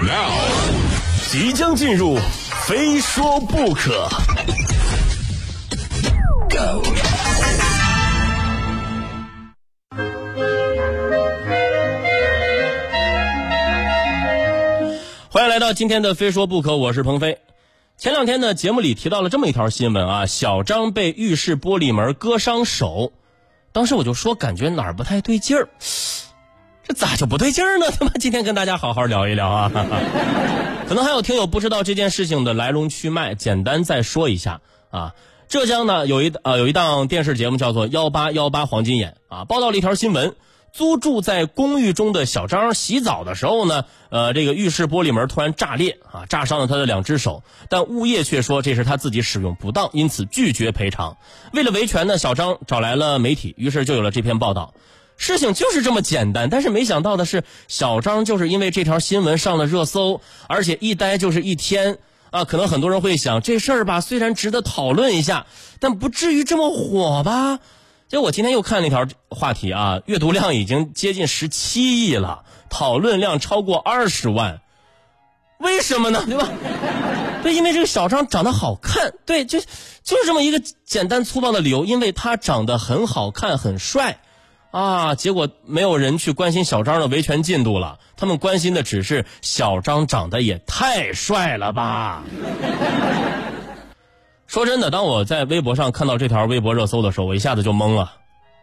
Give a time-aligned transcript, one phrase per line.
[0.00, 0.30] Now，
[1.28, 2.16] 即将进入，
[2.68, 4.08] 非说不可。
[6.48, 6.84] Go。
[15.30, 17.38] 欢迎来到今天的《非说不可》，我是鹏飞。
[17.96, 23.12] 前两天呢，节目里提到了这么一条新闻啊，小张被浴室玻璃门割伤手，
[23.72, 25.68] 当时我就说感觉哪儿不太对劲儿，
[26.88, 27.86] 这咋就不对劲儿呢？
[27.98, 29.70] 他妈，今天跟大家好好聊一聊啊。
[30.88, 35.14] 可能还有听友不知道这件事情的来龙去脉，简单再说一下啊。
[35.48, 40.34] 浙江呢有一呃有一档电视节目叫做《幺八幺八黄金眼》啊，报道了一条新闻。
[40.70, 47.42] 租住在公寓中的小张洗澡的时候呢，呃，这个浴室玻璃门突然炸裂啊，炸伤了他的两只手。
[47.70, 51.16] 但物业却说这是他自己使用不当，因此拒绝赔偿。
[51.52, 54.74] 为了维权呢，小张找来了媒体，于是就有了这篇报道。
[55.18, 61.98] 事情就是这么简单，但是没想到的是，小张就是因为这条新闻上了热搜，而且一待就是一天
[62.30, 62.44] 啊。
[62.44, 65.46] 可能很多人会想，这事儿吧，虽然值得讨论一下，
[65.80, 67.58] 但不至于这么火吧。
[68.08, 74.62] 结果我今天又看那条话题啊，阅读量已经接近十七亿了，讨论量超过二十万，
[75.58, 76.24] 为什么呢？
[76.24, 76.48] 对吧？
[77.42, 84.20] 对，因为这个小张长得好看，对，就就是这么一个简单粗暴的理由，因为他长得很好看、很帅，
[84.70, 92.22] 啊，结果没有人去关心小张的维权进度了，他们关心的只是小张长得也太帅了吧。
[94.46, 98.12] 说真的，当我在微博上看到这条微博热搜的时候，我一下子就懵了。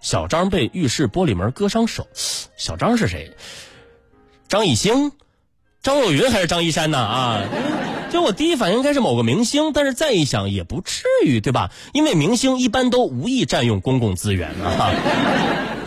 [0.00, 2.08] 小张被浴室玻璃门割伤手，
[2.56, 3.30] 小张是谁？
[4.48, 5.12] 张艺兴、
[5.82, 6.98] 张若昀还是张一山呢？
[6.98, 7.40] 啊，
[8.10, 11.70] 就我第一反应应该是某个明星，但是再一想也不至于，对吧？
[11.92, 14.90] 因为明星一般都无意占用公共资源啊。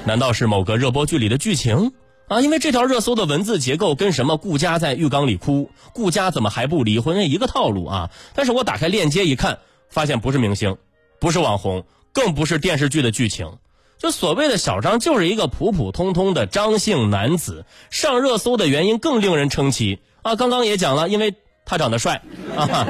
[0.06, 1.92] 难道是某个热播剧里的剧情
[2.28, 2.42] 啊？
[2.42, 8.12] 因为这条热搜的文字结构跟什么顾家在浴缸里哭，顾家怎么还不离婚一个套路啊？
[8.34, 9.60] 但是我打开链接一看。
[9.88, 10.76] 发现不是明星，
[11.20, 13.60] 不是网红，更不是电视剧的剧情。
[13.98, 17.66] 就所谓的小张，就是一个普普通通的张姓男子。
[17.92, 20.36] 上热搜的原因更令人称奇啊！
[20.36, 22.24] 刚刚也讲了，因为他长得帅
[22.58, 22.88] 啊。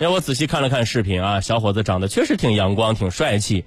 [0.00, 3.64] 让我仔细看了看视频啊，小伙子长得确实挺阳光、挺帅气。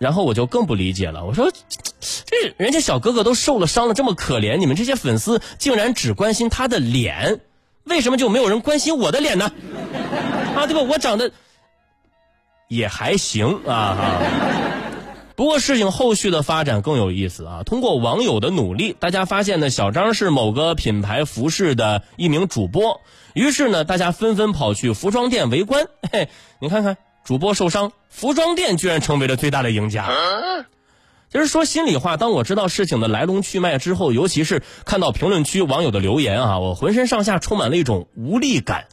[0.00, 1.52] 然后我就更不理解了，我说，
[2.00, 7.40] 这人家小哥哥都受了伤了，这么可怜，你们这些粉丝竟然只关心他的脸，
[7.84, 9.52] 为什么就没有人关心我的脸呢？
[10.56, 10.80] 啊，对吧？
[10.80, 11.30] 我长得
[12.66, 14.22] 也还行啊，
[15.36, 17.62] 不过事情后续的发展更有意思啊。
[17.62, 23.02] 通过网友的努力，大家发现呢，小张是某个品牌服饰的一名主播。
[23.34, 25.88] 于是呢，大家纷纷跑去服装店围观。
[26.10, 26.96] 嘿，你看看，
[27.30, 30.08] 主播受伤，服装店居然成为了最大的赢家。
[31.30, 38.86] 其实说心里话，当我知道事情的来龙去脉之后，尤其是看到评论区网友的留言啊，我浑身上下充满了一种无力感。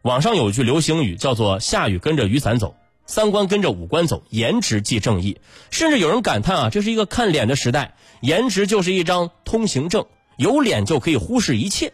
[0.00, 2.74] 网上有句流行语叫做“下雨跟着雨伞走，
[3.04, 5.38] 三观跟着五官走，颜值即正义”。
[5.70, 10.06] 甚至有人感叹啊，这是一个看脸的时代，颜值就是一张通行证，
[10.38, 11.92] 有脸就可以忽视一切。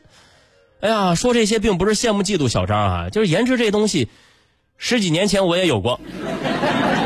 [0.83, 4.09] 哎呀，说这些并不是羡慕嫉妒小张啊，就是颜值这东西，
[4.83, 6.01] 十几年前我也有过，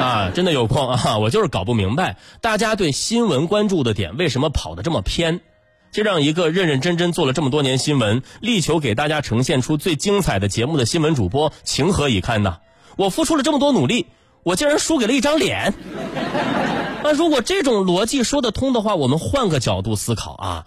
[0.01, 5.41] 啊，真的有过啊，我就是搞不明白，大家对新闻关注的点为什么跑得这么偏。
[5.91, 12.59] 这让一个认认真真做了这么多年新闻，力求给大家呈现出最精彩的节目的新闻主播，情何以堪呢？
[12.97, 14.07] 我付出了这么多努力，
[14.45, 15.75] 我竟然输给了一张脸。
[17.03, 20.67] 那如果这种逻辑说得通的话，我们换个角度思考啊，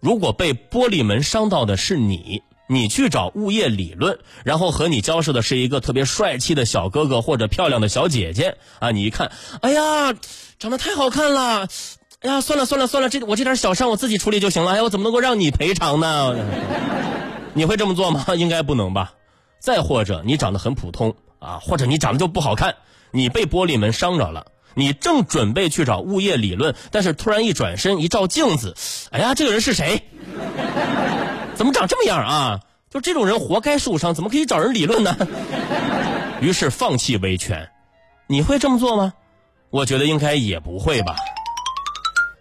[0.00, 2.42] 如果被玻璃门伤到的是你，
[2.72, 10.14] 你去找物业理论，然后和你交涉的是一个特别帅气的小哥哥或者漂亮的小姐姐啊，你一看，哎呀，
[10.60, 11.66] 长得太好看了。
[12.20, 14.70] 哎呀，算了算了算了，这我这点小伤我自己处理就行了。
[14.70, 16.36] 哎，我怎么能够让你赔偿呢？
[17.54, 18.24] 你会这么做吗？
[18.38, 19.14] 应该不能吧。
[19.58, 22.76] 再或者你长得很普通啊，或者你长得就不好看，
[23.10, 28.76] 你被玻璃门伤着了，你正准备去找物业理论，但是突然一转身一照镜子，
[29.10, 30.04] 哎呀，这个人是谁？
[31.60, 32.60] 怎么长这么样啊？
[32.88, 35.14] 就这种人活该受伤，怎么可以找人理论呢？
[36.40, 37.68] 于是放弃维权，
[38.28, 39.12] 你会这么做吗？
[39.68, 41.16] 我觉得应该也不会吧。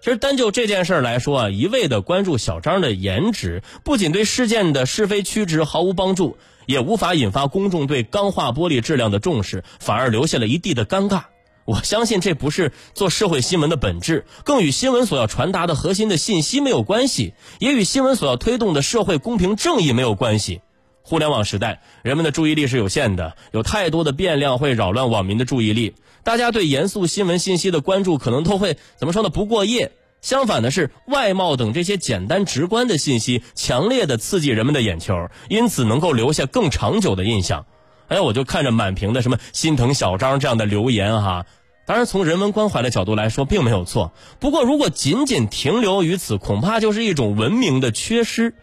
[0.01, 11.23] 其实单就这件事来说啊，一味的关注小张的颜值，不仅对事件的是非曲直毫无帮助，也无法引发公众对钢化玻璃质量的重视，反而留下了一地的尴尬。
[11.69, 20.61] 我相信这不是做社会新闻的本质，更与新闻所要传达的核心的信息没有关系，也与新闻所要推动的社会公平正义没有关系。
[21.03, 25.93] 互联网时代，人们的注意力是有限的，有太多的变量会扰乱网民的注意力。
[26.23, 29.29] 大家对严肃新闻信息的关注，可能都会怎么说呢？
[29.29, 29.91] 不过夜，
[30.21, 35.13] 相反的是，外貌等这些简单直观的信息，强烈的刺激人们的眼球，
[35.49, 37.67] 因此能够留下更长久的印象。
[38.07, 41.45] 哎，我就看着满屏的什么心疼小张这样的留言哈。
[41.89, 44.13] 当然，从人文关怀的角度来说，并没有错。
[44.39, 48.53] 不过，如果仅仅停留于此，恐怕就是一种文明的缺失。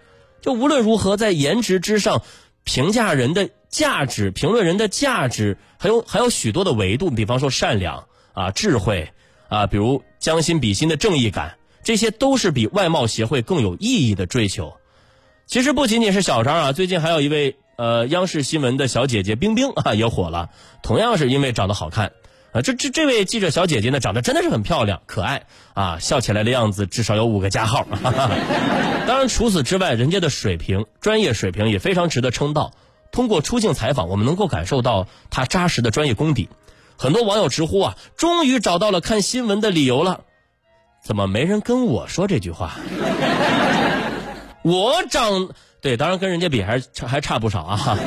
[0.40, 2.22] 就无论如何，在颜值之上
[2.62, 7.10] 评价人的价值、评论人的价值，还有还有许多的维度。
[7.10, 9.10] 比方说善良啊、智慧
[9.48, 14.76] 啊，比如将心比心的正义感，这些都是比外貌协会更有意义的追求。
[15.48, 20.50] 其实不仅仅是小张啊，最近还有一位呃央视新闻的小姐姐冰冰啊也火了，
[20.84, 22.12] 同样是因为长得好看。
[22.56, 25.42] 啊，这这这位记者小姐姐呢，长得真的是很漂亮、可爱
[25.74, 27.86] 啊，笑起来的样子至少有五个加号。
[29.06, 32.72] 当然，除此之外，人家的水平、专业水平也非常值得称道。
[33.12, 36.48] 通过出镜采访，我们能够感受到她扎实的专业功底。
[36.96, 40.22] 很多网友直呼啊，终于找到了看新闻的理由了。
[41.04, 42.72] 怎么没人跟我说这句话？
[44.62, 45.50] 我长
[45.82, 47.98] 对，当然跟人家比还是还差不少啊。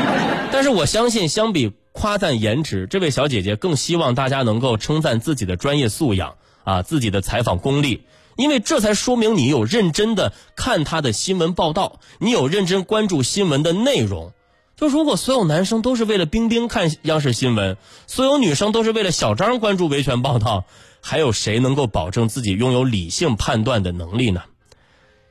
[0.50, 8.04] 但是我相信，相比夸赞颜值，这位小姐姐更希望大家能够称赞自己的专业素养啊，自己的采访功力，
[8.36, 14.32] 因为这才说明你有认真的看她的新闻报道，你有认真关注新闻的内容。
[14.76, 20.66] 就如果所有男生都是为了冰冰看央视新闻，所有女生都是为了小张关注维权报道，
[21.00, 24.42] 还有谁能够保证自己拥有理性判断的能力呢？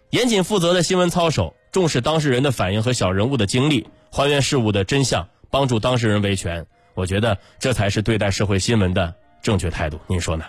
[0.09, 6.65] 严谨负责的新闻操守，重视当事人的反应和小人物的经历，还原事物的真相，帮助当事人维权。
[6.94, 9.99] 我觉得这才是对待社会新闻的正确态度。
[10.07, 10.45] 您说呢？